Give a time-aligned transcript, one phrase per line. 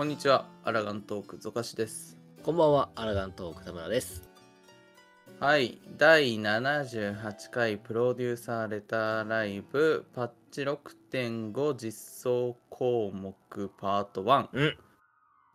[0.00, 2.16] こんにちは、アラガントークゾカシです。
[2.42, 4.30] こんばんは、アラガントーク田村です。
[5.38, 11.92] はい、第78回プロデューサーレターライブパッチ6.5実
[12.22, 14.78] 装項目パート1うん。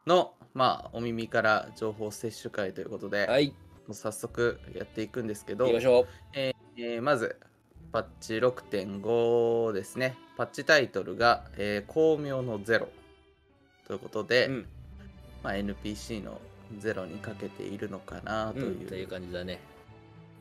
[0.05, 3.54] の、まあ、お耳から情報摂取会ということで、はい、も
[3.89, 6.05] う早速やっていくんですけど行き、ましょ
[6.36, 7.36] えーまず、
[7.91, 10.16] パッチ6.5ですね。
[10.38, 12.89] パッチタイトルが、えー巧妙のゼロ
[13.86, 14.52] ということで、う。
[14.52, 14.66] うん。
[15.44, 16.42] まあ、NPC の
[16.80, 19.60] ゼロにかけているのかなとうん、いというう感じだね。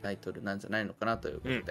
[0.01, 1.65] タイトルなんじゃないのかなということで、うん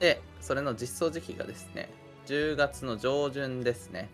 [0.00, 1.88] で、それの実装時期がですね、
[2.26, 4.08] 10月の上旬ですね。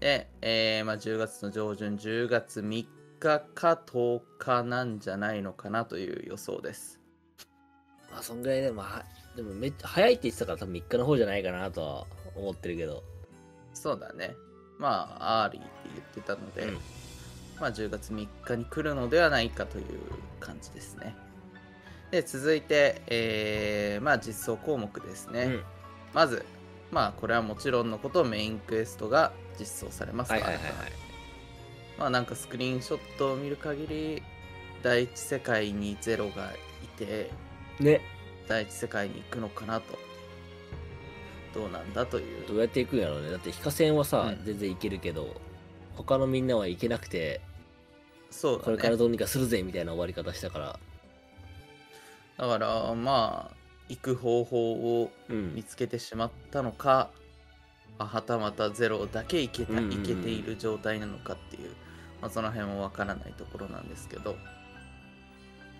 [0.00, 2.86] で、えーまあ、10月の上旬、10月3
[3.18, 7.00] 日か10日なんじゃないのかなという予想です。
[8.10, 9.04] まあ、そんぐらいでも、は
[9.36, 13.02] でもめっちゃ早いって言ってたから、多分3日の方じゃないかなとは思ってるけど。
[13.74, 14.34] そうだね。
[14.78, 16.78] まあ、 early って言ってたので、うん
[17.60, 19.84] まあ、10月3日に来るのではないかという
[20.40, 21.16] 感じですね。
[22.10, 25.42] で、続いて、えーまあ、実装項目ですね。
[25.44, 25.62] うん。
[26.12, 26.44] まず、
[26.90, 30.92] まあ、これはもちろんのこと、メインクエストが実装されますはいはいはい新たにはい。
[31.98, 34.22] まあ、なんかスクリーンショットを見る限り、
[34.82, 36.52] 第一世界にゼロが
[36.84, 37.30] いて、
[37.80, 38.02] ね、
[38.46, 40.05] 第一世界に行くのかなと。
[41.56, 42.46] どうなんだという。
[42.46, 43.30] どうやって行くんやろうね。
[43.30, 45.34] だって、非化線はさ、うん全然行けるけど、
[45.94, 47.40] 他のみんなは行けなくて、
[48.30, 48.64] そうだね。
[48.64, 50.78] これからどうにかするぜみたいな終わり方したから。
[52.36, 53.56] だからまあ
[53.88, 55.64] 行く方法をうん見。
[55.64, 57.10] つけてしまったのか、
[57.98, 61.70] あはたまたゼロだけいけた、うんうんうんいけている状態なのかっていう、
[62.20, 64.36] まあ、その辺もわからないところなんですけど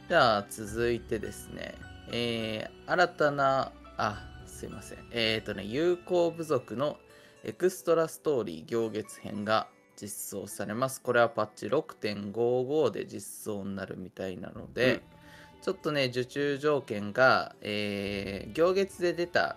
[0.09, 1.75] じゃあ続いてですね
[2.11, 4.23] えー、新たなあ
[4.57, 4.99] すいません。
[5.11, 6.97] えっ、ー、とね有効部族の
[7.45, 9.69] エクストラストーリー行月編が
[10.01, 11.01] 実装されます。
[11.03, 15.01] これはパッチ6.55で実装になるみたいなので、うん。
[15.63, 19.57] ちょっとね、受注条件が、えー行月で出た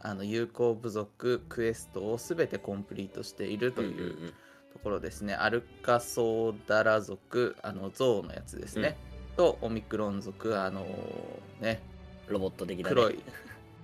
[0.00, 4.34] あの有効部族クエストをすべてコンプリートしているといううんうんうん。
[4.72, 5.34] ところですね。
[5.34, 8.96] アルカソーダラ族、あのゾウのやつですね。
[9.36, 11.82] と、オミクロン族、あのーね、
[12.28, 12.94] ロボット的だね。
[12.94, 13.22] 黒い、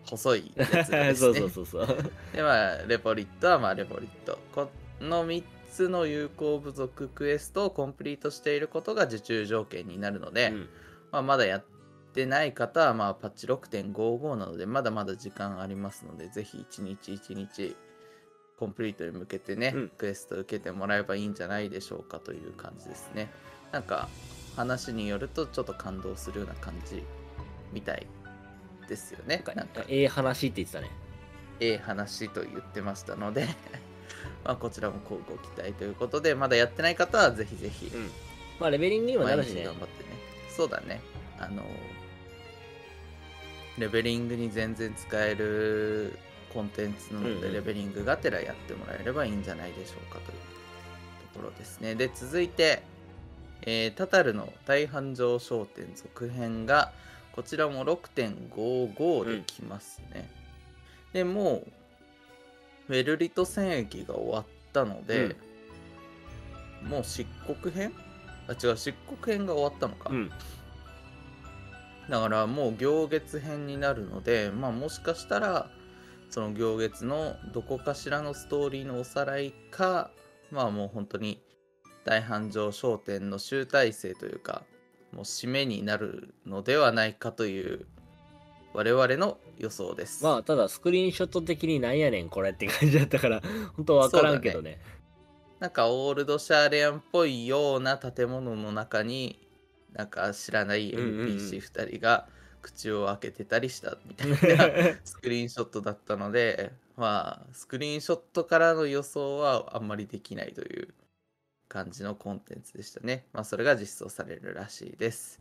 [0.08, 1.14] 細いやつですね。
[1.16, 1.86] そうそうそうそう。
[2.32, 4.38] で、まあ、レポリットは、まあ、レポリット。
[4.52, 4.70] こ
[5.00, 10.68] の3つの有効部族クエストをコンプリートしていることが受注条件になるので、うん
[11.12, 11.64] まあ、まだやっ
[12.12, 17.76] てない方は、まあ、パッチ6.55なので、まだまだ時間ありますので、ぜひ一日一日、
[18.58, 23.30] コンプリートに向けてね、うんクエスト受けてもらえばいいんじゃないでしょうかという感じですね。
[23.70, 24.08] なんか、
[24.56, 27.04] 話によると、ちょっと感動するような感じ
[27.72, 28.06] みたい
[28.88, 29.42] ですよね。
[29.54, 30.90] なんか、ええ話って言ってたね。
[31.60, 33.46] ええ話と言ってましたので、
[34.44, 38.10] まあ、こちらも交互期待ということで、まだやってない方は、ぜひぜひ、うん。
[38.58, 39.60] まあ、レベリングにもな毎るしね。
[39.60, 40.10] 日頑張ってね。
[40.56, 41.00] そうだね。
[41.38, 41.62] あの、
[43.78, 46.18] レベリングに全然使える
[46.52, 50.38] コンテンツなので、レベリングがてらやってもらえればいいんじゃないでしょうかという
[51.34, 51.94] ところですね。
[51.94, 52.82] で、続いて、
[53.62, 56.92] えータタルの大繁盛商店続編が、
[57.32, 60.30] こちらも6.55できますね。
[61.12, 61.62] で、も
[62.88, 65.36] う、ウェルリト戦役が終わったので、
[66.82, 67.92] もう漆黒編？
[68.48, 70.10] あ、違う、漆黒編が終わったのか。
[70.10, 70.30] うん。
[72.08, 75.70] だからもう行月編になるので、まあもしかしたら、
[76.30, 80.10] その行月のどこかしらのストーリーのおさらいか、
[80.50, 81.42] まあもう本当に
[82.04, 84.62] 大繁盛商店の集大成というか、
[85.12, 87.86] もう締めになるのではないかという
[88.74, 90.22] 我々の予想です。
[90.22, 93.42] まあ、ただスクリーンショット的になんやねんこれって感じだったから、
[93.76, 94.80] 本当わからんけどね。
[95.58, 99.48] なんかオールドシャーレアンっぽいような建物の中に
[99.92, 102.28] なんか知らないうんうんうん NPC2 人が
[102.62, 104.36] 口を開けてたりしたみたいな
[105.04, 110.94] スクリーンショットだったのでまあスクリーンショットからの予想はあんまりできないという
[111.68, 113.26] 感じのコンテンツでしたね。
[113.32, 115.40] まあそれが実装されるらしいです。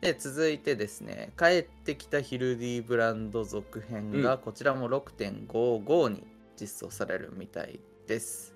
[0.00, 6.26] で続いてですね帰ってきたヒルディブランド続編がうんこちらも6.55に
[6.60, 8.54] 実装されるみたいです。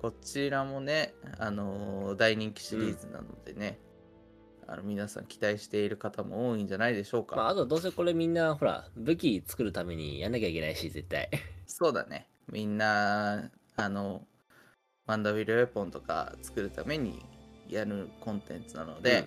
[0.00, 3.80] こちらもね、あのー大人気シリーズなのでね、
[4.68, 7.34] あの皆さん期待している方も多いんじゃないでしょうか。
[7.36, 11.30] まあ、あとどうせこれみんな、ほら、武器作るためにやんなきゃいけないし、絶対。
[11.66, 12.28] そうだね。
[12.52, 14.27] みんな、あの、
[15.08, 17.24] マンダビルウェポンとか作るために
[17.68, 19.26] やるコンテンツなので、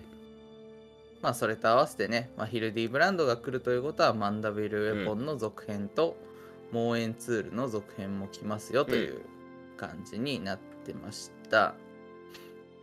[1.20, 6.16] まあそれと合わせてね、まあ、ヒルディブランドが来るということはマンダビルウェポンの続編と、
[6.70, 9.20] モーエンツールの続編も来ますよという
[9.76, 11.74] 感じになってました。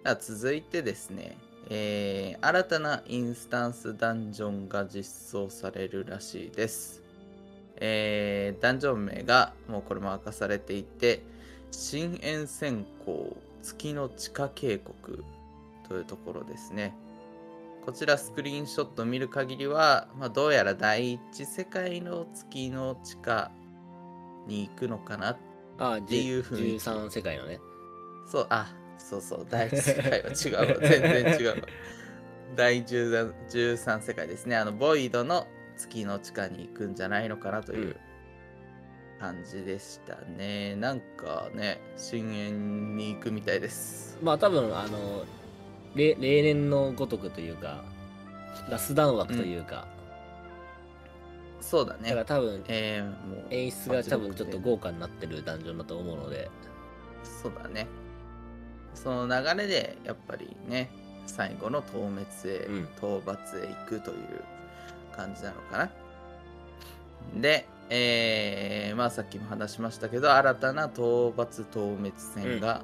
[0.04, 1.38] では続いてですね、
[1.70, 7.02] えー新たなインスタンスダンジョンが実装されるらしいです。
[7.78, 11.22] えーダンジョン名がもうこれも明かされていて、
[11.72, 15.24] 深淵閃光月の地下渓谷
[15.88, 16.96] というところですね。
[17.86, 23.52] こちらスクリーンショット見る限りは、まあ、どうやら第一世界の月の地下
[24.48, 25.38] に行くのかな
[25.80, 27.60] ああ、っていう雰囲気13世界のね。
[28.28, 28.68] そう、あ、
[28.98, 30.88] そうそう、第一世界は違うわ。
[30.88, 31.56] 全然違うわ。
[32.56, 34.56] 第 13, 13世界ですね。
[34.58, 37.96] あの、ボイドの月の地下に行くんじゃないのかなという
[39.20, 40.76] 感じでしたね。
[40.76, 44.18] なんかね、深淵に行くみたいです。
[44.24, 45.26] まあ多分、あの、
[45.96, 47.84] 例例年のごとくというか、
[48.70, 49.88] ラスダン枠というか、
[51.62, 52.26] そうだだからね。
[52.26, 56.50] 多分、えー、もう演出が多分ちょっと豪華になってるダンジョンだと思うので、
[57.24, 57.88] そうだね。
[58.94, 60.90] その流れで、やっぱりね、
[61.26, 64.44] 最後の討滅へ、うん討伐へ行くという
[65.16, 65.92] 感じなのかな。
[67.42, 72.84] で、えー、まあさっきも話しましたけど、新たな討伐討滅戦が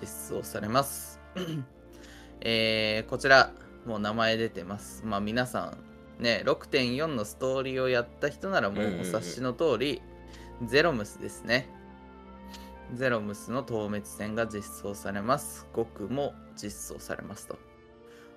[0.00, 1.20] 実装されます。
[2.40, 3.52] えー、こちら、
[3.86, 5.02] もう名前出てます。
[5.04, 5.76] まあ皆さ
[6.18, 10.02] ん、ね、6.4のストーリーをやった人ならもうお察しの通り、
[10.66, 11.68] ゼロムスですね。
[12.94, 15.66] ゼロムスの討滅戦が実装されます。
[15.74, 17.58] 極も実装されますと。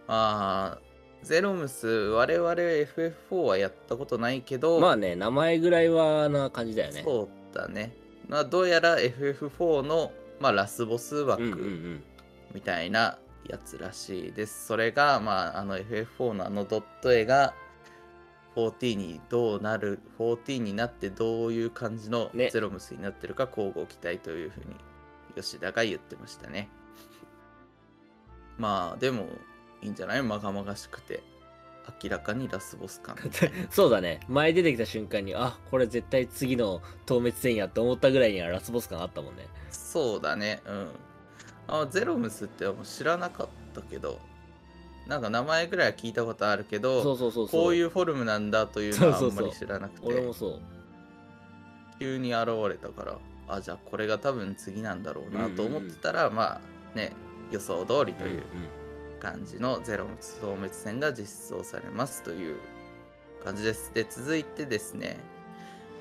[0.08, 0.81] まあ、
[1.25, 7.01] ゼロムス、我々 FF4 はやったことないけど、まあね、名前ぐらいはな感じだよね。
[7.04, 7.24] そ
[7.54, 7.94] うだね。
[8.30, 12.04] まあ、どうやら FF4 の、まあ、ラスボス枠。
[12.54, 13.18] みたいな
[13.50, 14.68] やつらしいです。
[14.68, 17.56] それが、まあ、あの FF4 のあのドット絵が
[18.56, 24.75] 14にどうなる、14になってどういう感じのねゼロムスになってるか交互期待というふうに
[25.36, 26.69] 吉田が言ってましたね。
[28.60, 29.27] まあ、でも
[29.81, 30.24] いいんじゃない？
[30.24, 31.22] まがまがしくて。
[32.01, 33.16] 明らかにラスボス感。
[33.69, 34.19] そうだね。
[34.27, 39.45] 前出てきた瞬間に、あ、これ絶対次の透滅戦やって思ったぐらいにはラスボス感あったもんね。
[39.69, 40.88] そうだね、うん。
[41.68, 44.19] あゼロムスってもう知らなかったけど、
[45.06, 47.62] なんか名前ぐらいは聞いたことあるけど、そうそうそうそう。
[47.62, 50.60] こういうフォルムなんだというのはあんまり知らなくて、俺もそう。
[52.00, 53.18] 急に現れたから、
[53.48, 57.13] あ、じゃあこれが多分次なんだろうなと思ってたら、まあね、
[57.51, 58.44] 予想通りという
[59.25, 62.57] 感じのゼロ消滅戦が実装されますという
[63.44, 63.92] 感じです。
[63.92, 65.18] で、続いてですね、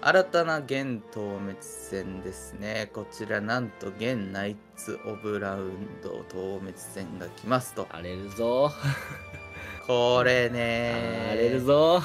[0.02, 2.90] 新たな現透滅戦ですね。
[2.92, 7.86] こちらなんと現ナイツ・オブ・ラウンド透滅戦が来ますと。
[7.90, 8.70] 荒れるぞ。
[9.86, 12.02] これね荒れるぞ。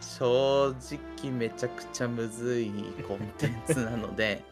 [0.00, 2.70] 正直めちゃくちゃむずい
[3.06, 4.42] コンテンツなので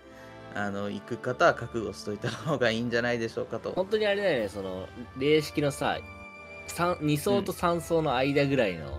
[0.54, 3.72] あの行く方は覚悟しといた方がいいんじゃないでしょうかと。
[3.72, 4.88] 本当にあれだよね、その、
[5.18, 5.98] 霊式のさ、
[6.68, 8.98] 2層と3層の間ぐらいの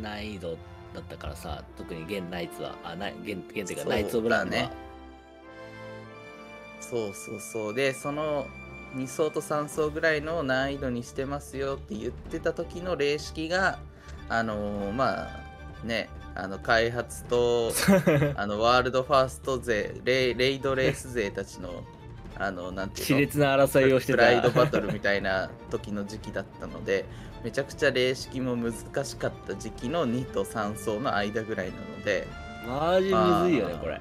[0.00, 0.56] 難易度
[0.94, 4.70] だったからさ、特に現ナイツは、あ、な現、現っていうか、ナイツ・オブ・ラウンね
[6.80, 7.74] そうそうそう。
[7.74, 8.46] でその
[8.94, 13.78] 2層と3層ぐらいの難易度にしてますよって言ってた時の霊式が
[14.28, 15.40] あのーまあ
[15.84, 17.72] ねあの開発と
[18.36, 21.84] あのワールドファースト勢レイレイドレース勢たちの
[22.40, 24.18] あのなんていうの熾烈な争いをしてた。
[24.18, 27.04] プライドバトルみたいな時の時期だったので
[27.42, 28.72] めちゃくちゃ霊式も難
[29.04, 32.28] しかった時期の2と3層の間ぐらいなので
[32.66, 34.00] マジむずいよね、まあこれ。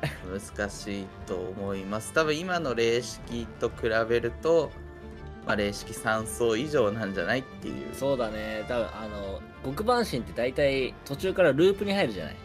[0.57, 4.71] 難しいと思います多分今の霊式と比べると、
[5.47, 12.35] まあ、霊式3層以上なんじゃないっていうそうだね、多分あの、極番神って大体途中からループに入るじゃない？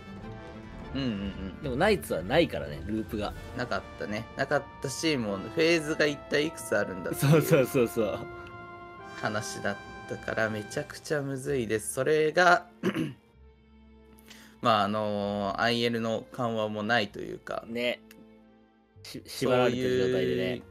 [0.94, 3.32] うんうんうんでもナイツはないからね、ループが。
[3.56, 8.18] なかったねなかったしもうフェーズが一体いくつあるんだってそうそうそうそう。
[9.20, 9.76] 話だっ
[10.08, 12.66] たからめちゃくちゃむずいですそれが
[14.60, 18.00] まああの IL の緩和もないというかね。
[19.02, 20.62] し縛られてる状態でね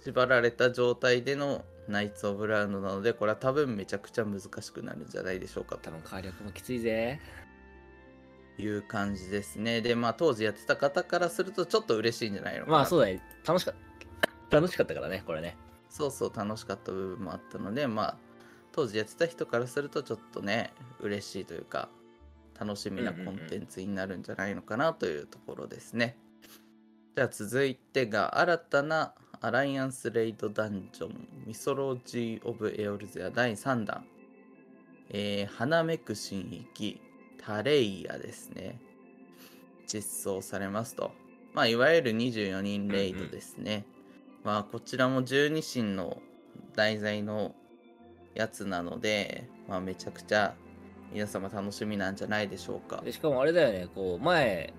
[0.00, 0.04] う。
[0.04, 7.20] 縛られた状態でのナイツ・オブ・ラウンドなのでこれは多分めちゃくちゃ難しくなるんじゃないでしょうか多分火力もきついぜ。
[8.56, 13.22] という感じですねでまあ当時やってた方からするとちょっと嬉しいんじゃないのかなまあそうだね。
[13.46, 13.74] 楽しかっ
[14.48, 14.56] た。
[14.60, 15.56] 楽しかったからね、これね。
[15.96, 18.16] そうそう楽しかった部分もあったのでまあ
[18.72, 21.88] 当時やってた人からするとちょっとね嬉しいというか
[22.58, 26.18] 楽しみなコンテンツになるんじゃないのかなというところですね、
[27.14, 34.04] じゃあ続いてが新たなアライアンスレイドダンジョンミソロジー・オブ・エオルゼア第3弾。
[35.10, 36.40] えー、花めく神
[36.72, 37.00] 域
[37.38, 38.80] タレイアですね。
[39.86, 41.12] 実装されますと。
[41.54, 43.86] まあいわゆる24人レイドですね、
[44.44, 46.18] まあこちらも十二神の
[46.74, 47.54] 題材の
[48.34, 50.54] やつなので、まあ、めちゃくちゃ
[51.12, 53.00] 皆様楽しみなんじゃないでしょうか。
[53.02, 54.74] でしかもあれだよね、こう、前、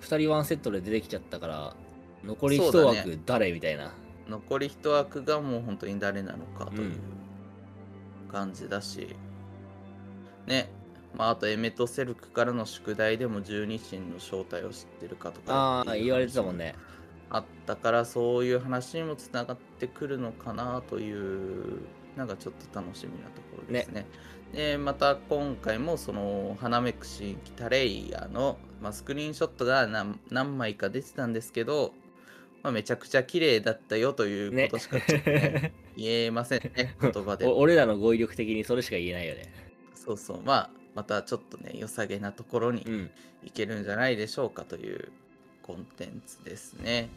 [0.00, 1.76] 2人ワンセットで出てきちゃったから、
[2.24, 2.98] 残り1そうだね。
[3.00, 3.92] 枠誰みたいな。
[4.28, 6.92] 残り一枠がもう本当に誰なのかという
[8.30, 9.16] 感じだし、
[10.46, 10.70] ね
[11.14, 16.74] まああとエメトセルクからの宿題でも十二神の正体を知ってるかとかあ言われてたもんね。
[17.28, 21.80] あったからそういう話にもつながってくるのかなという
[22.16, 24.06] なんかちょっと楽しみなところですね。
[24.52, 31.94] でまた今回もその花めくしキタレイヤの、まあ、スクリーンショットが何何枚か出てたんですけど、
[32.62, 39.52] まあ、めちゃくちゃ綺麗だったよというねことしかね言えませんね 言葉でお俺らの語彙力的にそれしか言えないよね。
[39.94, 43.10] そうそうまあまたちょっとね良さげなところにうん。
[43.44, 45.10] いけるんじゃないでしょうかという
[45.62, 47.08] コンテンツですね。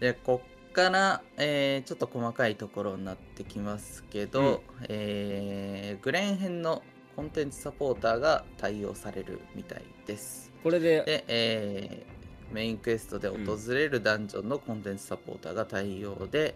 [0.00, 6.82] で、こっから、えーちょっと細かいところになってきますけど、うんえーグレン編の
[7.16, 10.52] コンテンツサポーターが対応されるみたいです。
[10.62, 12.17] これで、で、えー
[12.52, 16.54] メインクエストで訪れるダンジョンのコンテンツサポーターが対応で、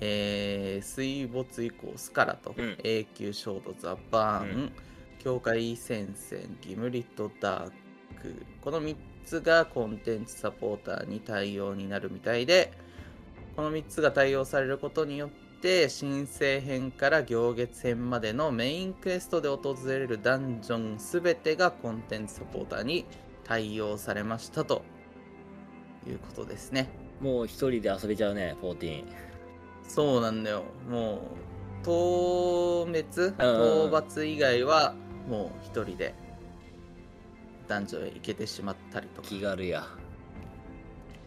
[0.00, 2.78] えー水没以降スカラと、うん。
[2.82, 4.72] 永久衝突ザ・バーン、うん。
[5.18, 7.70] 境界戦線ギムリット・ダー
[8.20, 8.46] ク。
[8.62, 8.96] この3
[9.28, 12.72] つがコンテンツサポーターに対応になるみたいで
[13.56, 15.30] この3つが対応されることによっ
[15.60, 23.04] て新生編から行月編までのメインクエストで訪れるダンジョン全てがコンテンツサポーターに
[23.44, 24.82] 対応されましたと
[26.06, 26.88] いうことですね。
[27.20, 29.04] もう一人で遊べちゃうね、14。
[29.86, 30.64] そうなんだよ。
[30.88, 31.20] もう
[31.82, 33.02] 討滅？
[33.02, 34.94] 討伐以外は
[35.28, 36.14] もう一人で
[37.66, 39.28] 男女へ行けてしまったりとか。
[39.28, 39.86] 気軽や。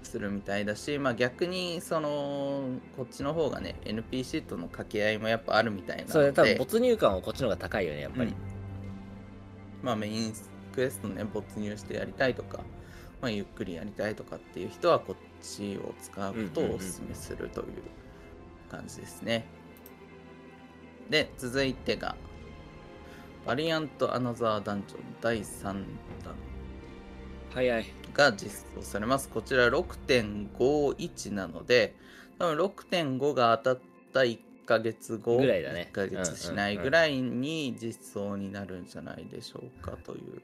[0.03, 2.63] するみたいだし、まあ、逆にその
[2.97, 6.13] こっちの方がね NPC との掛け合いもやっぱあるみたいなので。
[6.13, 8.31] それ多分没入感はこっちの方が高いよね、やっぱり。
[8.31, 8.35] うん。
[9.85, 10.33] まあ、メイン
[10.73, 12.59] クエストね没入してやりたいとか、
[13.21, 17.67] まあ、ゆっくりやりたいとかっていう人はこっちを使うことをお勧めするという
[18.69, 19.45] 感じですね。
[21.09, 22.15] で続いてが
[23.45, 25.83] バリアント・アナザー・ダンジョン第3弾
[27.53, 27.85] 早い。
[28.13, 29.29] が実装されます。
[29.29, 31.95] こちら6.51なので、
[32.39, 40.41] 多分6.5が当たった1ヶ月後、ぐらいだね1ヶ月しないぐらいに実装になるんじゃないでしょうかという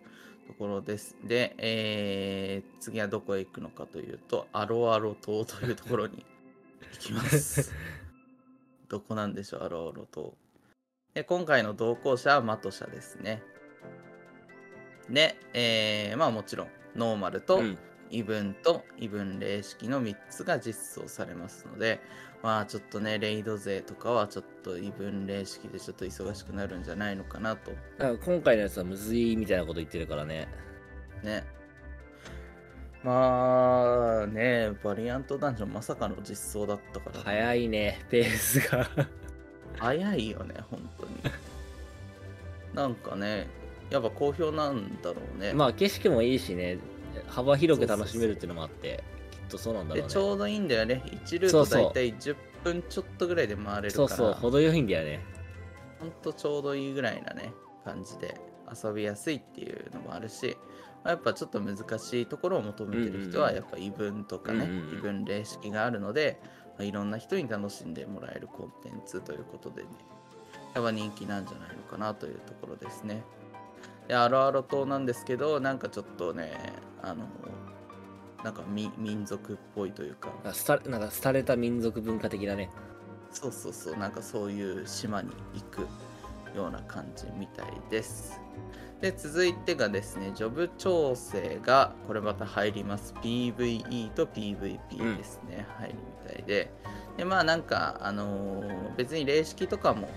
[0.48, 1.16] ところです。
[1.24, 6.26] で、えー次はどこへ行くのかというと、アロアロ島というところに
[6.94, 7.74] 行きます。
[8.88, 10.34] どこなんでしょう、アロアロ島。
[11.14, 13.44] で、今回の同行者はマトシャですね。
[15.10, 17.78] で、えーまあもちろん、ノーマルとうん
[18.10, 22.00] 異文と異文霊式の3つが実装されますので、
[22.44, 27.72] まあちょっとね、レイド勢とかはちょっと異文霊式でちょっと忙しくなるんじゃないのかなと。
[27.98, 30.48] だから今回のやつはむずいみたいなこと言ってるからね。
[31.24, 31.44] ね。
[33.04, 38.88] まあね、バリアントダンジョンまさかの実装だったから、早いね、ペースが。
[39.78, 41.12] 早いよね、本当に。
[42.74, 43.48] なんかね、
[43.90, 45.54] やっぱ好評なんだろうね。
[45.54, 46.80] まあ景色もいいしね、
[47.28, 49.17] 幅広く楽しめるっていうのもあって、きっ
[49.48, 50.08] とそうなんだろうね。
[50.08, 51.02] でちょうどいいんだよね。
[51.06, 53.90] 1ルートそうそうだいたい10分ちょっとぐらいで回れるから。
[53.92, 55.24] そうそう、程よいんだよね。
[56.00, 57.52] ほんとちょうどいいぐらいなね
[57.84, 58.40] 感じで
[58.84, 60.58] 遊びやすいっていうのもあるし、
[61.04, 66.40] まあやっぱちょっと難しいところを求めてる人はやっぱ異文とかね、うんうんうん異文霊式があるので、
[66.78, 69.90] まあいろんな人に楽しんでもらえるコンテンツということでね
[70.76, 73.24] やっぱ人気なんじゃないのかなというところですね
[74.08, 76.54] でアロアロ島なんですけどなんかちょっとね
[77.02, 77.26] あの
[78.44, 80.30] なんかみ民族っぽいというか。
[80.44, 82.70] なんか廃れなんか廃れた民族文化的なね。
[83.32, 83.98] そうそうそう。
[83.98, 85.88] なんかそういう島に行く
[86.56, 88.40] ような感じみたいです。
[89.02, 93.14] で続いてがですねジョブ調整がこれまた入ります。
[93.22, 96.72] PVE と PVP ですね、入るみたいで。
[97.18, 100.10] でまあなんかあのー別に霊式とかも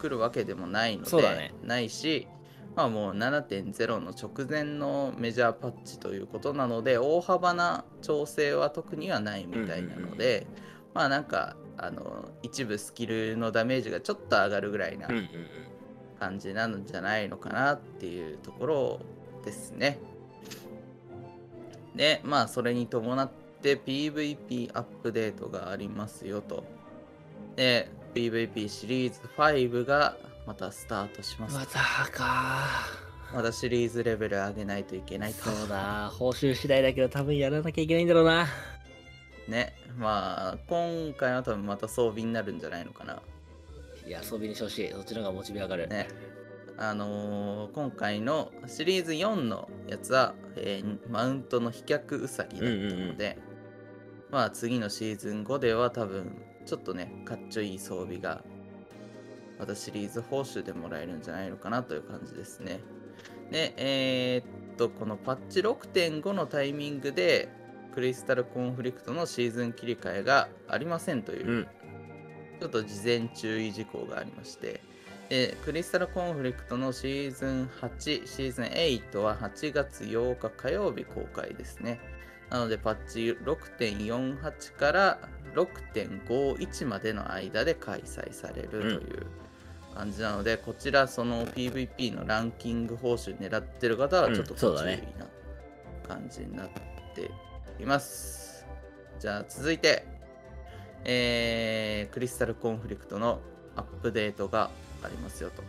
[0.00, 1.54] 来るわけでもないので、ね。
[1.62, 2.26] ないし
[2.76, 10.46] まあもう7.0の直前のメジャーパッチということなので大幅な調整は特にはないみたいなので、
[10.94, 15.08] まあなんかあの一部スキルのダメージがちょっと上がるぐらいな。
[16.18, 19.00] 感じなんじゃないのかなっていうところ
[19.44, 19.98] ですね。
[21.94, 23.30] でまあそれに伴っ
[23.62, 26.64] て PVP アップデートがありますよと。
[27.54, 31.66] で PVP シリーズ5がまたスタートしますま。
[31.66, 32.64] たか。
[33.34, 35.50] またシリーズレベル上げないといけないと。
[35.50, 38.46] そうだ、報酬次第だけど多分やらなきゃいけないんだろうな。
[39.48, 43.20] ねまあ今回は多分また装備になるんじゃないのかな。
[44.06, 46.06] いや装備にしてほしいそっちの方がモチベ上がる、ね
[46.78, 53.38] あのー今回のシリーズ4のやつは、えーマウントの飛脚ウサギだったので、
[54.30, 58.44] まあ次のシーズン5では多分ちょっとねかっちょいい装備が
[59.58, 62.80] またシリーズ報酬でもらえるんじゃないのかなという感じですね。
[63.50, 67.48] でえーっとこのパッチ6.5のタイミングで
[67.94, 71.66] クリスタルコンフリクトのシーズン切り替えがありませんという、うん。
[72.60, 74.82] ちょっと事前注意事項がありまして、
[75.28, 81.98] でクリスタルコンフリクトのシーズン8、シーズン8は8月8日火曜日公開ですね。
[82.50, 85.18] なのでパッチ6.48から
[85.54, 89.26] 6.51までの間で開催されるという
[89.96, 94.74] 感じなので、こちらその PVP のランキング報酬狙ってる方はちょっと注意
[95.18, 95.26] な
[96.06, 96.68] 感じになっ
[97.14, 97.30] て
[97.80, 98.66] います。
[99.18, 100.06] じゃあ続いて、
[101.04, 103.40] えークリスタルコンフリクトの
[103.74, 104.70] アップデートが
[105.02, 105.62] ありますよと。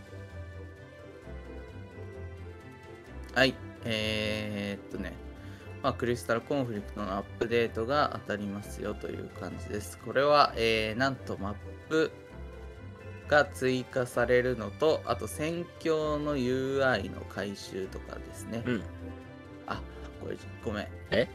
[3.34, 3.55] はい、
[3.86, 5.13] えーっとね、
[5.81, 9.98] まあ、クリスタルコンフリクトのアップデートが当たりますよという感じです。
[10.00, 11.55] これは、えーなんとマッ
[11.88, 12.12] プ
[13.27, 18.63] が追加されるのと、あと戦況の UI の回収とかですね。
[18.65, 18.84] うん
[19.67, 19.81] あ、
[20.22, 20.88] これごめん。
[21.12, 21.27] え？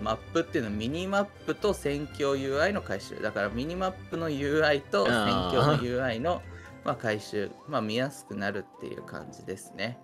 [0.00, 3.20] マップっていうのはミニマップと戦況 UI の回収。
[3.20, 5.14] だからミニマップの UI と戦
[5.50, 6.42] 況の UI の
[6.84, 7.50] まあ回収。
[7.66, 9.98] まあ見やすくなるっていう感じですね。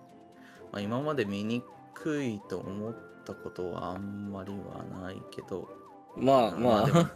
[0.71, 5.69] まあ、今まで見にくいと思ったことはあんまりはないけど、
[6.17, 7.11] まあまあ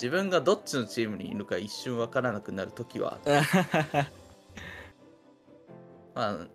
[0.00, 3.18] 自分がどっちのチームにいるか一瞬わからなくなるときは
[6.14, 6.46] まあ、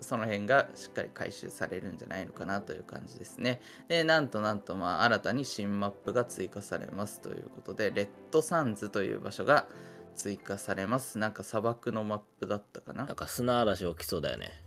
[0.00, 3.60] その辺がしっかり回収されるんじゃないのかなという感じですね。
[3.88, 9.66] で、なんとなんと、まあ、新たに新マップが追加されますということで、レッドサンズという場所が
[10.14, 11.18] 追加されます。
[11.18, 13.06] なんか砂漠のマップだったかな。
[13.06, 14.62] なんか砂嵐起きそうだよね。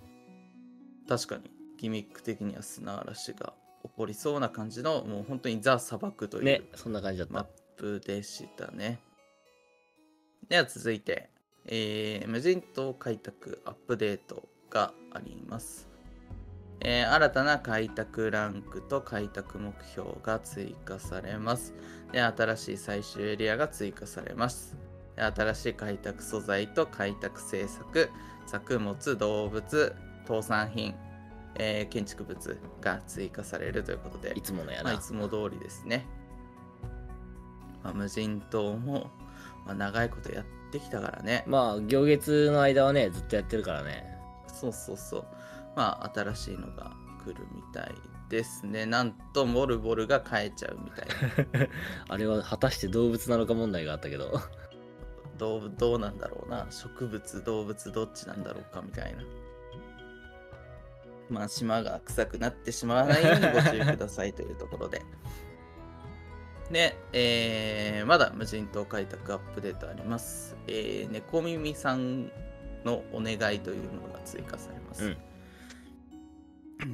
[1.08, 9.00] 確かに、ギミック的には砂嵐が起こりそうな感じの、もう本当にザ砂漠という、ねそんな感じだった、プでしたね。
[10.48, 11.30] では続いて、
[11.66, 15.88] えー無人島開拓アップデートがあります。
[16.82, 21.74] えー新たな開拓ランクと開拓目標が追加されます。
[22.12, 24.76] で新しい最終エリアが追加されます。
[25.16, 28.10] で新しい開拓素材と開拓政策、
[28.48, 29.96] 作物、動物、
[30.28, 30.96] 倒産品、
[31.56, 36.06] えー建築物が追加されるということでい、つものやまあ、な、いつも通りですね。
[37.84, 39.12] まあ、無人島も、
[39.66, 41.44] まあ、長いことやってきたからね。
[41.48, 44.12] まあ行月の間はねずっとやってるからね
[44.48, 45.26] そうそうそう。
[45.76, 46.92] まあ、新しいのが
[47.24, 47.96] 来るみたい
[48.30, 48.86] ですね。
[48.86, 51.08] なんと、モルボルが変えちゃうみたい
[51.62, 51.68] な。
[52.10, 54.40] あれは果たして動物なのか問題があったけど
[55.38, 56.68] どうどうなんだろうな。
[56.70, 59.24] 植物、動物、どっちなんだろうかみたいな。
[61.30, 65.02] まあ、島が臭くなってしまわないようにご注意くださいというところで。
[66.72, 70.56] で、えーまだ無人島開拓アップデートあります。
[70.68, 72.32] えー、猫耳さん
[72.84, 75.06] のお願いというものが追加されます。
[75.06, 75.18] うん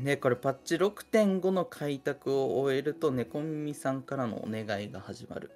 [0.04, 5.52] で、これパッチ6.5の開拓を終えると猫耳さんからのお願いが始まる。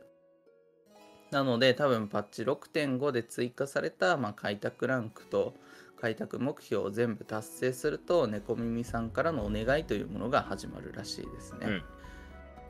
[1.31, 5.53] なので多分パッチ6.5で追加された、まあ、開拓ランクと
[5.99, 11.67] 開拓目標を全部達成すると猫耳さんからのお願いというものが始まるらしいですね。
[11.67, 11.83] うん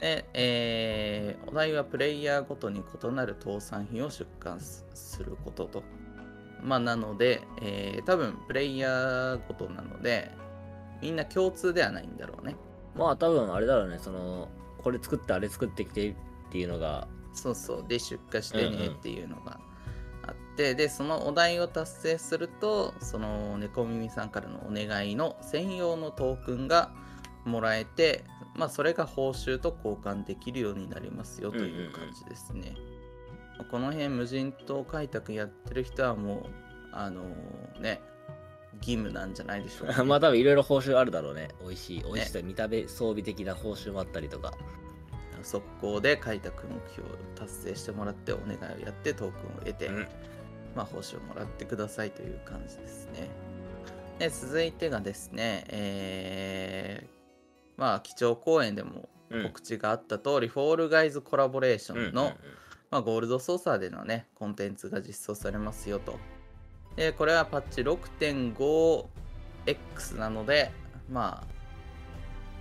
[0.01, 5.83] で、えーお題はプレイヤーごとに異なる倒産品を出荷すすることと。
[6.63, 10.31] まあなので、えー多分プレイヤーごとなので
[11.01, 12.55] みんな共通ではないんだろうね。
[12.95, 14.49] まあ多分あれだろうねその
[14.83, 16.15] これ作ってあれ作ってきてっ
[16.51, 17.85] ていうのがそうそう。
[17.87, 19.59] で、出荷してうんうんねっていうのが
[20.23, 26.91] あって、で、そのお題を達成すると、その猫耳さんからのお願いの専用のトークンが
[27.45, 32.75] もらえて、まあ、それが報酬と交換できるようになりますよという感じですね。
[33.69, 36.45] この辺、無人島開拓やってる人はもう、
[36.91, 37.23] あの
[37.79, 38.01] ね、
[38.77, 41.49] 義務なんじゃないでしょうか、 まあ多分いろいろ報酬あるだろうね。
[41.61, 44.53] 美味しい美味しさ、見た目装備的な報酬もあったりとか。
[45.43, 50.07] 速攻で開拓目標を達成してもらってお願いをやってトークンを得て、うん。
[50.75, 53.29] まあ、報酬をもらってくださいという感じですね。
[54.19, 57.20] で続いてがですね、えー
[57.81, 62.35] まあ基調講演でもうん告知があった通り、フォールガイズコラボレーションの、うんうん
[62.91, 66.19] まあ、ゴールドソーサーでのねコンテンツが実装されますよと。
[66.95, 70.71] でこれはパッチ 6.5X なので
[71.09, 71.43] ま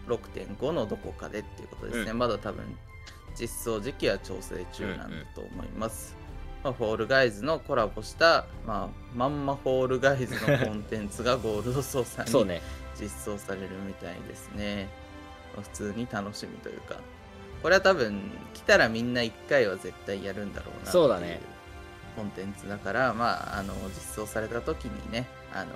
[0.08, 2.64] あ6.5のどこかでっていうことですね、うんまだ多分
[3.38, 6.16] 実装時期は調整中なんだと思います。
[6.64, 12.60] まあ、フォールガイズのコラボした、まあ、まんまフォールガイズのコンテンツがゴールド操作に そうね
[12.98, 14.88] 実装されるみたいですね。
[15.54, 16.96] まあ普通に楽しみというか、
[17.62, 21.40] これは多分来たらみんな1回は絶対やるんだろうなそうだね
[22.16, 25.70] コンテンツだから、まあ、あの実装された時にねあの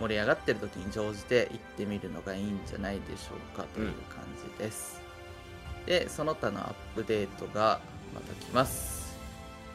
[0.00, 4.24] 盛り上がってる時に乗じて行ってみるのがいいんじゃないでしょうかという感
[4.58, 5.00] じです。
[5.86, 7.80] で、その他のアップデートが
[8.12, 9.16] また来ます。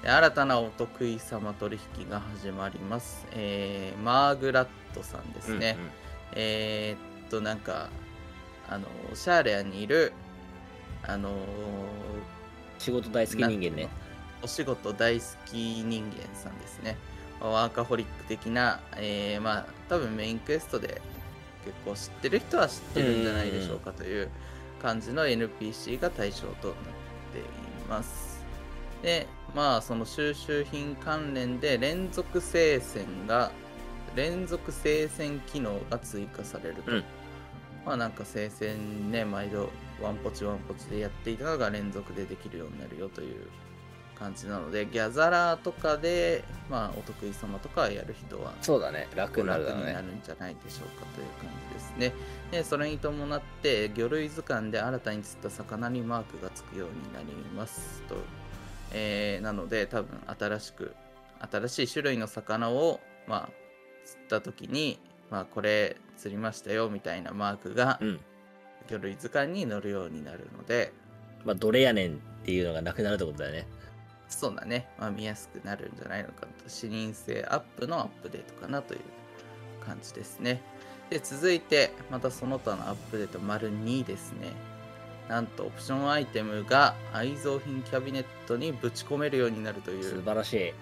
[0.03, 3.25] で新たなお得意様取引が始まります。
[3.31, 5.75] えーマーグラットさんですね。
[5.77, 5.91] うんうん
[6.33, 7.89] えーっと、なんか、
[8.69, 10.13] あの、シャーレアにいる、
[11.03, 11.31] あの
[12.79, 13.89] 仕事大好き人間ね
[14.43, 16.95] お仕事大好き人間さんですね。
[17.39, 21.01] まあワーカホリック的な、えーまあ、多分メインクエストで
[21.65, 24.29] 結構知ってる人は知ってるんじゃないでしょうかという
[24.81, 26.75] 感じの NPC が対象となっ
[27.33, 27.41] てい
[27.89, 28.43] ます。
[29.01, 33.51] で、まあ、その収集品関連で連続聖戦が、
[34.15, 36.91] 連続聖戦機能が追加されると。
[36.91, 37.03] うん
[37.87, 39.69] まあなんか聖戦ね、毎度
[40.01, 43.47] ワンポチワンポチでやっていたのが連続でできるようになるよという
[44.19, 52.13] 感じなので、ギャザラーとかで、まあお得意様とかやる人はそうだね楽になるね楽になるんじゃないでしょうかという感じですね。
[52.51, 58.15] でそれに伴って魚類図鑑で新たに釣った魚にマークがつくようになりますと。
[58.91, 60.93] えーなので多分新しく
[61.51, 63.49] 新しい種類の魚をまあ
[64.05, 68.19] 釣った時にまあこれ釣りましたよみたいなマークがうん。
[68.87, 70.93] 魚類図鑑に載るようになるので
[71.43, 73.67] まあどれやねんっていうのがなくなるってことだよね。
[74.29, 78.99] そうだね、まあ、見やすくなるんじゃないのかと視認性アップのアップデートかなという
[79.85, 80.61] 感じですね。
[81.09, 84.51] で続いてまたその他のアップデート丸2ですね。
[85.29, 90.73] なんとオプションアイテムが愛蔵品キャビネットにぶち込めるようになるという素晴らしい。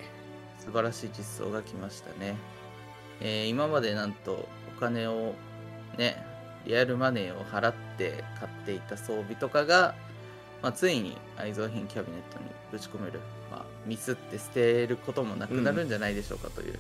[0.60, 2.36] 素晴らしい実装が来ましたね、
[3.22, 4.48] えー今までなんと
[4.78, 5.34] お金を
[5.98, 6.24] ね
[6.66, 9.94] リアルマネーを払って買っていた装備とかが、
[10.62, 13.20] まあ、ついに愛蔵品キャビネットにぶち込める、
[13.52, 16.80] まあ、ミスって捨てることもなくなるんじゃないでしょうかという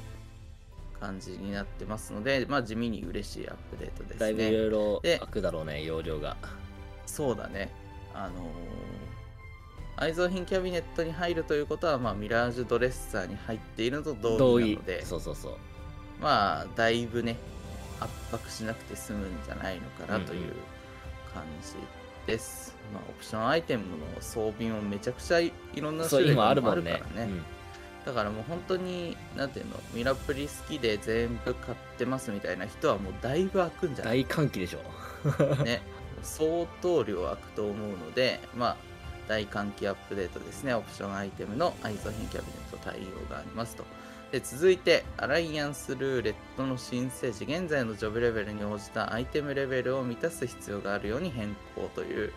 [0.99, 6.35] 感じになってますので、まあ、地味に嬉しいアップデートですだいぶいねろいろで開くだろうね容量が。
[7.05, 7.71] そうだね。
[8.13, 9.15] あのー
[9.97, 15.05] 愛蔵品キャビネットに入るということは、まあ、ミラージュドレッサーに入っているのと同同意義なので。
[15.05, 15.57] そうそうそう
[16.21, 17.37] まあだいぶね
[17.99, 20.53] 圧迫しなくて済むんじゃないのかなといううんうん
[21.33, 27.01] 感じです、まあオプションアイテムの装備もめちゃくちゃいろんな種類が今あるもんからね。
[27.27, 27.29] ね
[28.05, 34.23] だからもう本当になんていうのミラプリ好きで全部買ってますみたいな人はもうだいぶ開くんうんじゃない？
[34.23, 35.63] 大歓喜でしょ。
[35.63, 35.81] ね。
[36.21, 38.77] 相当量開くと思うのでまあ
[39.27, 40.73] 大換気アップデートですね。
[40.75, 43.83] オプションアイテムの愛蔵品キャビネット対応がありますと
[44.31, 52.33] で続いてアライアンスルーレットの申請時現在のジョブレベルに応じたアイテムレベルを満たす必要があるように変更という。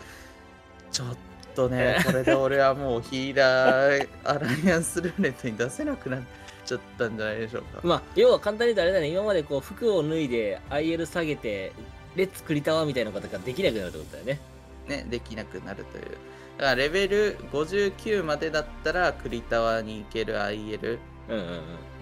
[0.92, 1.16] ちょっ
[1.54, 6.20] とねこれで俺はもうヒーラーアライアンスルーレットに出せなくなっ
[6.64, 7.80] ちゃったんじゃないでしょうか。
[7.82, 11.72] まあ要は簡単に言うとあれだね今までこう服を脱いで IL 下げて
[12.14, 14.40] レッツクリタワーみたいなことができなくなるってことだよね。
[14.86, 16.04] ね、できなくなるという。
[16.04, 20.98] だからレベル59までだったらクリタワーに行ける IL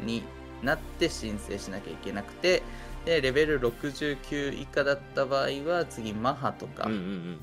[0.03, 0.23] に
[0.63, 2.63] なって申請しなきゃいけなくて、
[3.05, 6.89] で、レベル69以下だった場合は次マハとか、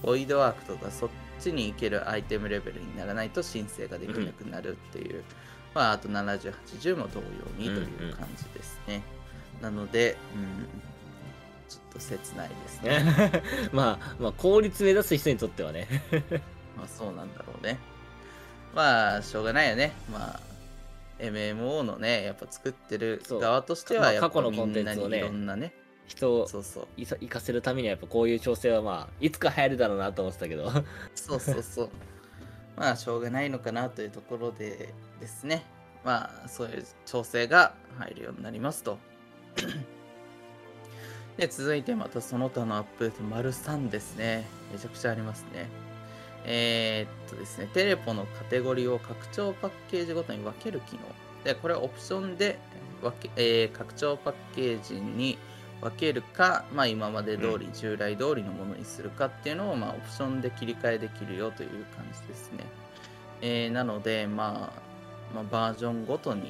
[0.02, 5.24] ボイドワークとかそっちに行けるアイテムレベルにならないと申請ができなくなるっていう、
[5.74, 7.26] まああと70、80も同様
[7.58, 9.04] にという感じですね。
[9.62, 10.68] なので、うん、
[11.70, 13.44] ちょっと切ないですね。
[13.72, 15.88] まあまあ効率目指す人にとってはね
[16.76, 17.80] まあそうなんだろうね。
[18.76, 19.94] まあしょうがないよね。
[20.12, 20.53] まあ
[21.20, 25.74] MMO のね、やっぱ作ってる側としてまあはやっぱ過去のコンみんなにいテンツをねろんなね。
[26.08, 26.88] 人をそうそう。
[26.98, 30.70] いさ生かせるためにはやっぱこういう調整はまあいつか流行るだろうなと思ってたけど
[31.16, 31.90] そうそうそう。
[32.76, 35.64] まあしょうがないのかなというところでですね。
[36.04, 38.98] まあそういう調整が入るようになりますと。
[41.38, 44.46] で、続いてまたその他のアップデート、丸3ですね。
[44.72, 45.68] めちゃくちゃありますね。
[46.46, 51.00] えーっとですね、テレポのカテゴリーを拡張パッケージごとに分ける機能。
[51.44, 52.60] で、これはオプションで
[53.02, 55.38] 分け、えー拡張パッケージに
[55.82, 62.66] 分けるか、まあ、今まで通り、従来通りのものにするかっていうのを、まあ、オプションで切り替えできるよという感じですね。
[63.42, 66.48] えーなので、まあ、まあ、バージョンごとに、こ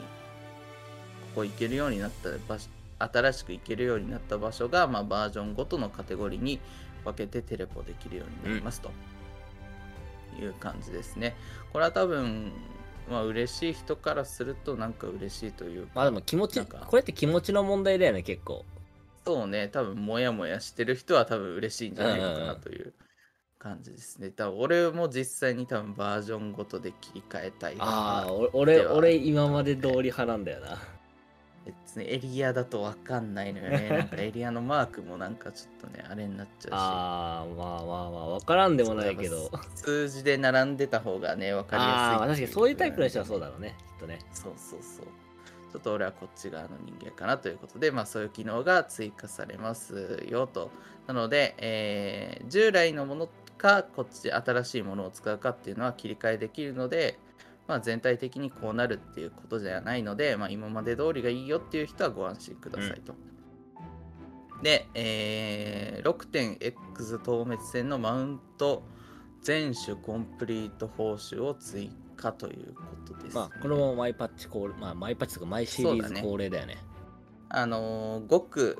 [1.35, 6.59] こ行けるようになった場所、新しく行けるようになった場所が、まあ、バージョンごとのカテゴリーに
[7.03, 8.91] 分けてテレポできるようになりますと
[10.33, 11.35] いう感じですね。
[11.71, 12.51] これは多分、
[13.09, 16.85] まあ嬉しい人からするとなんか嬉しいというか、まあでも気持ちなんか。
[16.87, 18.65] これって気持ちの問題だよね結構。
[19.25, 19.69] そうね。
[19.69, 22.93] 多分モヤモヤしてる人は多分嬉しいんじゃないのかなんという
[23.57, 24.29] 感じですね。
[24.29, 30.77] 多分俺も実際に多分バージョンごとで切り替えたいああな俺俺今まで通り派なんだよな
[31.65, 45.07] 別にエリアだと分かんないのよね なんかエリアのマークもなんかちょっとねあれになっちゃうしあーまあまあまあ分からんでもないけど数字で並んでた方がね分かりやすいああーまあ確かにそういうタイプの人はうそうだろうねきっとねそうそうそう
[45.73, 50.69] ちょっと俺はこっち側の人間かなということで、まあ、そういう機能が追加されますよと。
[51.07, 57.17] なので、えー従来のものか、こっち新しいものを使うかっていうのは切り替えできるので、
[57.67, 63.13] まあ、全体的にこうなるっていうことじゃないので、まあ、今まで通りがいいよっていう人はご安心くださいと。
[64.61, 68.83] で、えー 6.X 透滅戦のマウント
[69.41, 73.31] 全種コンプリート報酬を追加ということです、ね。
[73.33, 76.77] まあこれもマイパッチ恒例まあマイパッチとかマイシリーズ恒例だよね
[77.49, 78.75] あのー、5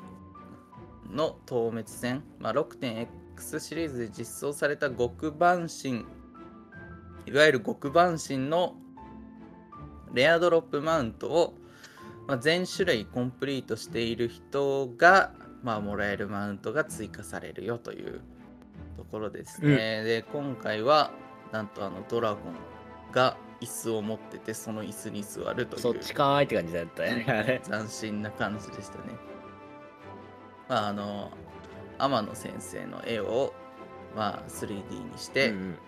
[1.10, 6.04] の透滅戦、まあ、6.X シリーズで実装された極番神
[7.26, 8.74] いわゆる極番神の
[10.12, 11.54] レアドロップマウントを、
[12.26, 15.32] まあ、全種類コンプリートしている人が、
[15.62, 18.20] まあ、もらえるマウントが追加されるよという
[18.96, 20.04] ところですね。
[20.04, 21.10] で今回は
[21.52, 29.04] なんとあのドラゴンが椅子を持っててその椅子に座るというそっちかーいって感じだったよね斬新な感じでしたね。
[30.68, 31.30] まああの
[31.98, 33.54] 天野先生の絵を、
[34.16, 35.78] まあ、3D にして、うんうん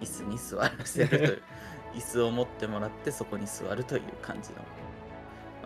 [0.00, 1.42] 椅子に座らせるという
[1.94, 4.56] 椅子を持ってもらってそこに座るという感じの、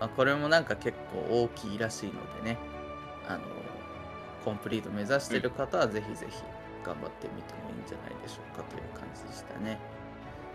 [0.00, 2.58] まあ、これもなんか結構大きいらしいのでね。
[3.28, 3.40] あの
[4.44, 6.36] コンプリート目指してる方はぜひぜひ
[6.84, 9.78] 頑張ってみてもいいんじゃないでしょうかという感じでしたね。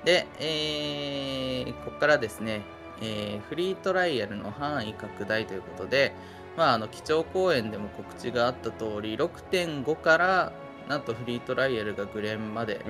[0.04, 2.64] で、えーここからですね、
[3.02, 6.14] えーフリートライアルの範囲拡大ということで、
[6.58, 10.54] まあ、あの基調講演でも告知があった通り6.5から
[10.90, 12.82] なんとフリートライアルがグレンまで、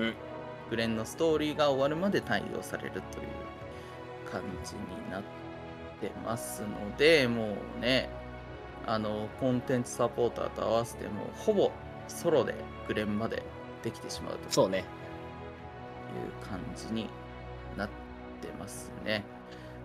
[0.70, 3.02] グレンのストーリーが終わるまで対応されるという
[4.30, 5.22] 感じになっ
[6.00, 8.08] てますのでもうね
[8.86, 11.70] あのコンテンツサポーターと合わせてもほぼ
[12.08, 12.54] ソロで
[12.86, 13.42] グレンまで
[13.82, 14.84] できてしまうとそうねいう
[16.46, 17.08] 感じに
[17.76, 17.88] なっ
[18.40, 19.24] てますね。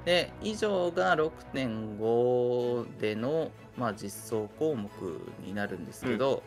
[0.05, 4.89] で、以上が6.5での、まあ、実装項目
[5.43, 6.41] になるんですけど、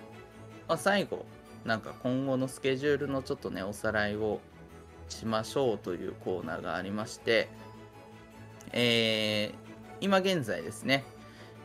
[0.68, 1.24] まあ、最後、
[1.64, 4.40] なんか今後のスケジュールのちょっとね、おさらいを
[5.08, 7.48] しましょうというコーナーがありまして、
[8.72, 9.62] えー
[10.00, 11.04] 今現在ですね、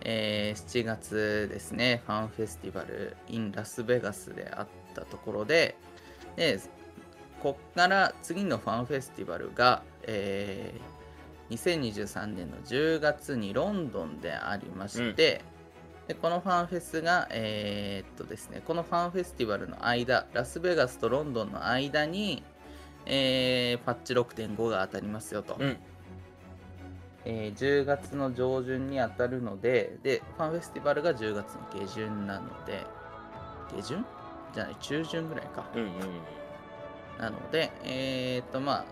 [0.01, 5.75] えー7月ですね、ファンフェスティバル in ラスベガスであったところで、
[6.35, 6.59] で
[7.41, 10.97] こっから次のファンフェスティバルが、えー
[11.49, 15.41] 2023年の10月にロンドンでありまして、
[16.07, 22.43] でこのファンフェスが、えーっとですね、このファンフェスティバルの間、ラスベガスとロンドンの間に、
[23.05, 25.57] えーパッチ6.5が当たりますよと。
[25.59, 25.77] うん
[27.25, 32.85] えー10月の上旬に当たるので、で、ファンフェスティバルが10月の下旬なので、
[33.75, 34.05] 下旬？
[34.53, 35.65] じゃない、中旬ぐらいか。
[35.75, 35.89] うんうん
[37.19, 38.85] なので、えー、っとまあ、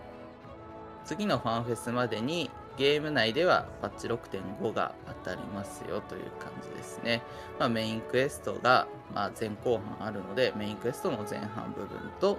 [1.04, 7.22] 次のファンフェスまでにゲーム内ではパッチ6.5が当たりますよという感じですね。
[7.58, 12.38] まあ、メインクエストが、まあ、前後半あるので、メインクエストの前半部分と、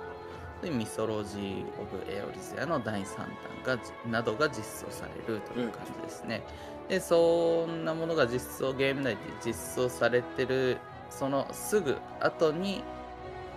[0.61, 3.27] でミソロジー・オブ・エオルゼアの第3弾
[3.63, 6.43] がなどが実装されるという感じですね。
[6.89, 10.77] で、そんなものが実装、ゲーム内で実装されてる、
[11.09, 12.83] そのすぐ後に、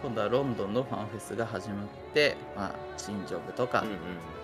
[0.03, 3.85] 今度はロンドンのファンフェスが始まって、まあ、新ジョブとか、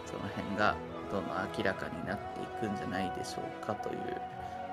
[0.07, 0.77] その辺が
[1.11, 3.97] どんどん明らかになっていくんじゃないでしょうかという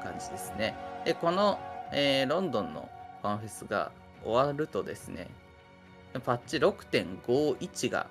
[0.04, 0.76] 感じですね。
[1.06, 1.60] で、この、
[1.92, 2.90] えーロンドンの
[3.22, 3.92] ファンフェスが
[4.24, 5.28] 終わるとですね、
[6.26, 8.08] パッチ6.51が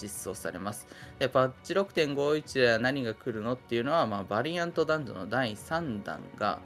[0.00, 0.86] 実装されます。
[1.18, 6.58] で、パッチ6.51では何が来るのっていうのは、まあ、バリアントダンジョンの第3弾が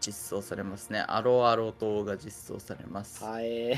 [0.00, 1.00] 実装されますね。
[1.00, 3.22] アロアロ島が実装されます。
[3.24, 3.76] はえ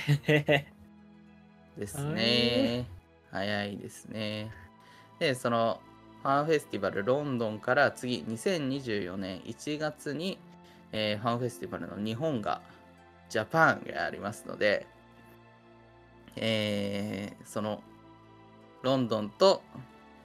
[1.76, 2.86] ですね。
[3.30, 4.50] 早いですね。
[5.18, 5.80] で、その
[6.22, 10.38] ファンフェスティバルロンドンから次、2024年1月に、
[10.92, 12.60] えーファンフェスティバルの日本が、
[13.28, 14.86] ジャパンがありますので、
[16.36, 17.82] えーその
[18.82, 19.62] ロンドンと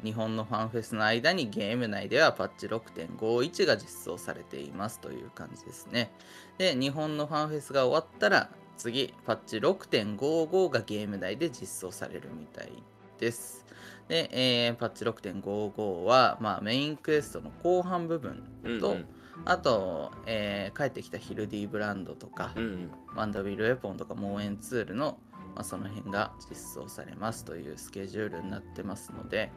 [0.04, 6.12] 日本のファンフェスの間にゲーム内ではパッチ6.51が実装されていますという感じですね。
[6.58, 12.72] で、日本のファンフェスが終わったら、次、パッチ6.55がゲーム内で実装されるみたい
[13.20, 13.66] です。
[14.08, 18.44] で、えーパッチ6.55は、まあ、メインクエストの後半部分
[18.80, 19.06] と、うん
[19.46, 25.20] あと、えー帰ってきたヒルディブランドとか、うんうんマンダビルウェポンとかモーエンツールの、
[25.56, 29.52] まあ、その辺が実装されますというスケジュールになってますので、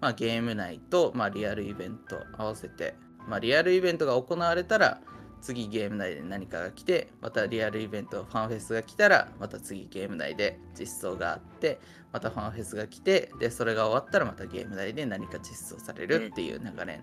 [0.00, 2.94] まあ、ゲーム内と、まあ、リアルイベント合わせて、
[3.28, 5.00] まあ、リアルイベントが行われたら
[5.42, 11.80] 次ゲーム内で何かが来てまたリアルイベントファンフェスが来たらまた次ゲーム内で実装があって
[12.12, 17.00] またファンフェスが来てでそれが終わったらまたゲーム内で何か実装されるっていう流れ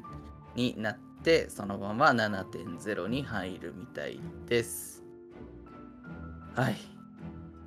[0.56, 5.04] になってそのまま7.0に入るみたいです。
[6.56, 6.76] はい。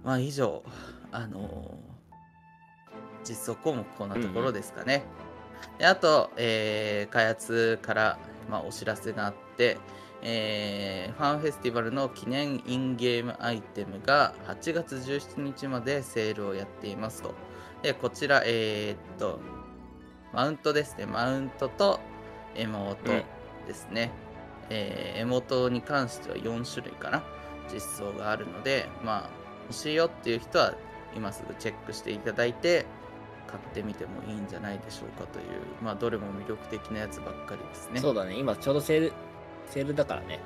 [0.04, 0.62] まあ以上、
[1.10, 1.92] あのー
[3.24, 5.04] 実装項目こんなところですかね。
[5.78, 8.18] であと、えー開発から、
[8.50, 9.78] まあ、お知らせがあって、
[10.22, 17.34] えーファンフェスティバルの記念インゲームアイテムが8月17日までセールをやっていますと。
[17.82, 19.40] で、こちら、えーっと、
[20.32, 21.06] マウントですね。
[21.06, 22.00] マウントと
[22.54, 23.12] エモート
[23.66, 24.10] ですね。
[24.70, 27.22] えーエモートに関しては4種類かな。
[27.72, 29.30] 実装があるので、まあ、
[29.68, 30.74] 欲しいよっていう人は
[31.14, 32.86] 今すぐチェックしていただいて、
[33.46, 35.44] 買ってみてもいいんじゃないでしょうかという、
[35.82, 38.00] まあ、どれも魅力的なやつばっかりですね。
[38.00, 39.12] そうだね、今ちょうどセール、
[39.68, 40.40] セールだからね。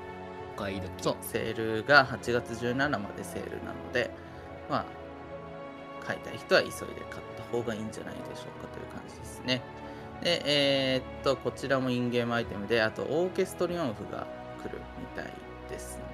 [0.57, 0.91] お買い時。
[1.03, 4.11] そう、セールが8月17までセールなので、
[4.71, 4.85] まあ、
[6.05, 9.63] 買いたい人は急いで買った方がいいんじゃないでしょうかという感じですね。
[10.23, 14.27] で、えーっと、こちらもインゲームアイテムで、あと、オーケストリオン譜が
[14.63, 15.33] 来るみたい
[15.69, 16.05] ですね。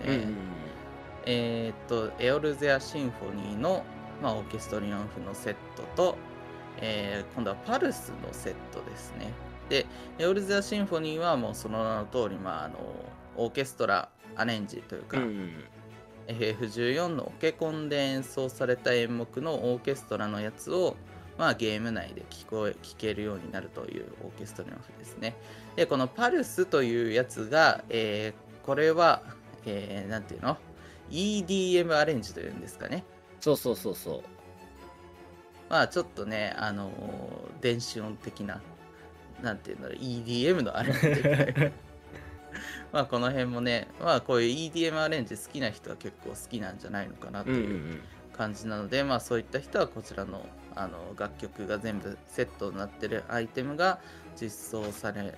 [1.24, 3.84] えーっと、エオルゼアシンフォニーの、
[4.20, 6.16] まあ、オーケストリオン譜のセットと、
[6.78, 9.30] えー今度はパルスのセットですね。
[9.72, 9.86] で、
[10.18, 12.74] エオルゼアシンフォニーはもうその名の通り、まあ、あの、
[13.38, 15.64] オーケストラアレンジというか、うんうん。
[16.26, 20.94] FF14 のオケコンで演奏された演目のオーケストラのやつを、
[21.38, 25.36] まあ、ゲーム内で聞こえ聞けるようになるというオーケストラのフですね。
[25.74, 29.22] で、このパルスというやつが、えーこれは、
[29.64, 30.58] えーなんていうの
[31.10, 33.04] ?EDM アレンジというんですかね。
[33.40, 34.22] そうそうそうそう。
[35.70, 38.60] まあちょっとね、あのー電子音的な、
[39.42, 41.70] なんていうんだろう、EDM のアレンジみたいな
[42.92, 47.64] まあこの辺もね、まあこういう EDM アレンジ好きな人は結構好きなんじゃないのかなとうんうんう。
[47.64, 48.00] いうん
[48.32, 54.00] 感じなので、まあそういった人はこちらのあの楽曲が全部セットになってるアイテムが
[54.40, 55.34] 実装され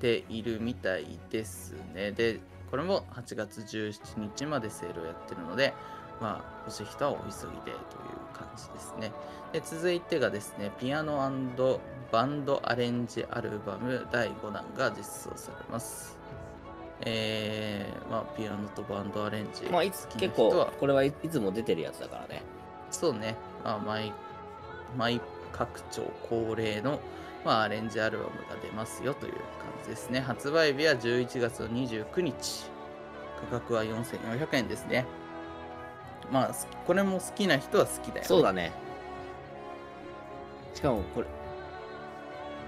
[0.00, 2.10] ているみたいですね。
[2.12, 5.72] で、これも8月17日までセールをやってるので、
[6.20, 7.76] まあ欲しい人はお急ぎでという
[8.34, 9.12] 感じですね。
[9.52, 11.22] で続いてがですね、ピアノ
[12.12, 16.18] バンドアレンジアルバム第5弾が実装されます。
[17.00, 22.42] えー、まあピアノとバンドアレンジまあ、いつ結構、これはいいつも出てるやつだからね。
[22.90, 24.12] そうね、まあ、毎
[24.96, 25.20] 毎
[25.52, 27.00] 各町恒例の、
[27.46, 29.42] まあ、アレンジアルバムが出ますよという感
[29.82, 30.20] じですね。
[30.20, 32.70] 発売日は11月の29日。
[33.50, 35.06] 価格は4400円ですね。
[36.30, 38.24] まあ、すこれも好きな人は好きだよ、ね。
[38.24, 38.70] そうだね。
[40.74, 41.26] しかもこれ、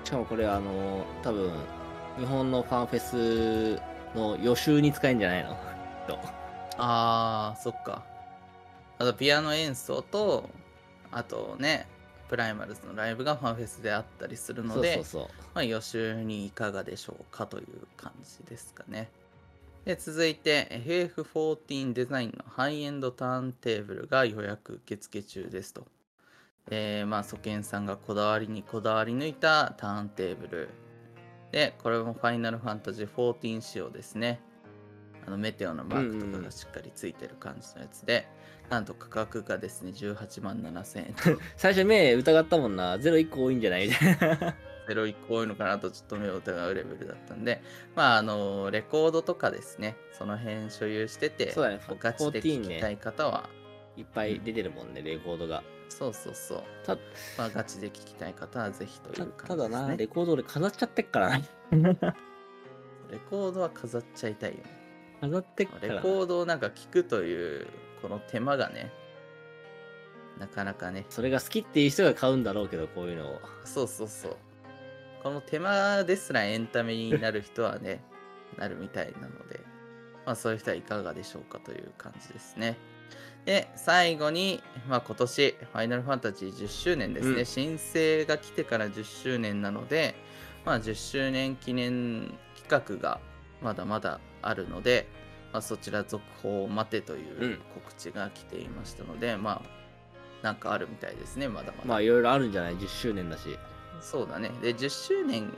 [0.05, 1.51] しかもこれあの、多分、
[2.19, 3.81] 日本のファンフェス
[4.17, 5.57] の予習に使えるんじゃないの？
[6.07, 6.19] と。
[6.79, 8.05] あー、そっか。
[8.99, 10.49] あと、ピアノ演奏と、
[11.11, 11.87] あとね、
[12.29, 15.03] プライマルズのライブがファンフェスであったりするので。
[15.55, 19.09] まあ、予習にいかがでしょうかという感じですかね。
[19.85, 25.87] で続いて FF14 デザインのハイエンドターンテーブルが予約受付中ですと。
[26.71, 30.69] えーまあ、ソケンさんがこだわりにこだわり抜いたターンテーブル。
[31.53, 34.41] で、これもファイナルファンタジー14仕様ですね。
[35.27, 38.27] あのメテオのマークとかがしっかりついてる感じのやつで、
[38.71, 41.41] なんと価格がですね、18万7000円と。
[41.57, 42.99] 最初目疑ったもんな。
[42.99, 43.89] ゼロ1個多いんじゃない？
[43.89, 44.55] みたいな。
[44.89, 47.63] ゼロ1個多いのかなとちょっと目を疑うレベルだったんで、
[47.95, 53.49] まあ、あの、レコードとかですね、その辺所有してて、そうだねガチで14聴きたい方は、
[53.97, 55.63] いっぱい出てるもんね、レコードが。
[55.97, 56.97] そうそうそう、た
[57.39, 59.97] まあ、ガチで聴きたい方はぜひといたうただな、感じですね。
[59.99, 61.39] レコード俺飾っちゃってっから
[61.71, 62.17] な。
[63.11, 64.65] レコードは飾っちゃいたいよね。
[65.21, 65.95] 飾ってっからな。
[65.95, 67.69] レコードをなんか聴くという、
[68.03, 68.93] この手間がね、
[70.41, 73.41] なかなかね、それが好きっていう人が買うんだろうけど、こういうのを。
[73.65, 74.37] そうそうそう。
[75.23, 78.03] この手間ですらエンタメになる人はね、
[78.59, 79.61] なるみたいなので、
[80.27, 82.77] まあそういう人はいかがでしょうかという感じですね。
[83.45, 87.41] で、最後に、まあ今年、ファイナルファンタジー10周年ですね。
[87.41, 90.15] うん申請が来てから10周年なので、
[90.65, 93.21] まあ10周年記念企画が
[93.63, 95.07] まだまだあるので、
[95.53, 99.85] まあ、そちら続報を待てといううん告知が来ていましたので、まあ
[100.43, 101.85] なんかあるみたいですね、まだまだ。
[101.85, 103.59] まあいろいろあるんじゃない ?10 周年だし。
[104.01, 104.51] そうだね。
[104.63, 105.53] で、10周年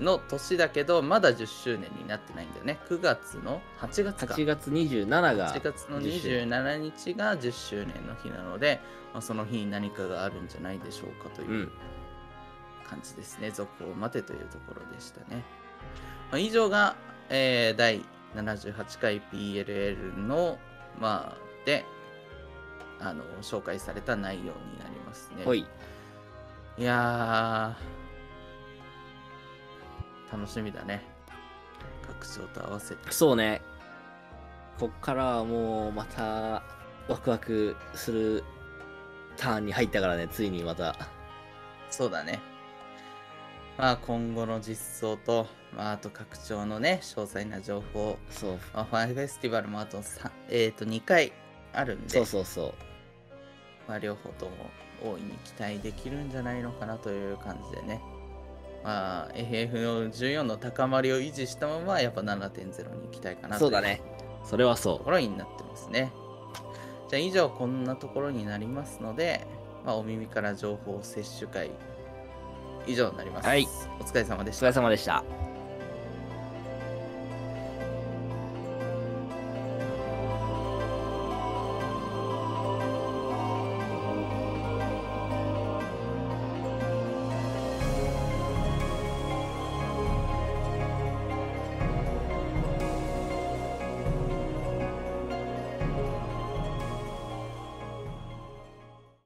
[0.00, 2.78] の年だけど、まだ10周年になってないんだよね。
[2.88, 4.34] 9月の8月か。
[4.34, 8.80] 8月27が8月の10周27日が10周年の日なので、
[9.12, 11.44] まあ、その日に何かがあるんじゃないでしょうかとう。
[11.44, 11.72] いうん
[12.88, 13.52] 感じですね。
[13.52, 15.44] 続報を待てというところでしたね。
[16.30, 16.96] まあ、以上が、
[17.28, 20.58] えー第78回 PLL の、
[21.00, 21.84] まあ、で、
[23.00, 24.48] あの、紹介された内容に
[24.78, 25.44] なりますね。
[26.78, 27.99] いやー、
[30.32, 31.02] 楽しみだね。
[32.06, 33.12] 拡張と合わせて。
[33.12, 33.60] そうね。
[34.78, 36.62] こっからはもうまた
[37.08, 38.44] ワクワクする
[39.36, 40.96] ターンに入ったからね、ついにまた。
[41.90, 42.40] そうだね。
[43.76, 48.58] まあ今後の実装と、まああと拡張のね、詳細な情報、そう。
[48.74, 51.32] まあ、ファンフェスティバルもあとさえー、と2回
[51.72, 52.74] あるんで、そうそうそう。
[53.88, 54.52] まあ、両方とも
[55.02, 58.00] 大いに期待できるんじゃないのかなという感じでね。
[58.82, 64.00] まあ FF の14の高まりを維持したまま、やっぱ7.0に行きたいかなそうだね。
[64.44, 66.12] それはとそころになってますね。
[67.08, 69.46] じゃあ以上こんなところになりますので、
[69.84, 71.70] まあ、お耳から情報摂取会
[72.86, 73.48] 以上になります。
[73.48, 73.66] はい
[74.00, 74.54] お疲れ様でう。
[74.54, 74.72] おした疲れ。
[74.72, 75.49] 様でした。